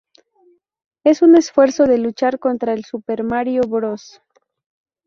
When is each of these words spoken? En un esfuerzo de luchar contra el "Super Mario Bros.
En 1.03 1.15
un 1.21 1.35
esfuerzo 1.35 1.85
de 1.85 1.99
luchar 1.99 2.39
contra 2.39 2.73
el 2.73 2.85
"Super 2.85 3.23
Mario 3.23 3.61
Bros. 3.67 4.19